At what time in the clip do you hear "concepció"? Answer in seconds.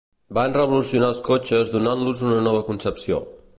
2.73-3.25